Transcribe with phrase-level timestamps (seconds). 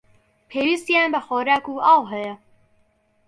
[0.49, 2.33] پێویستیان بە خۆراک و ئاو هەیە.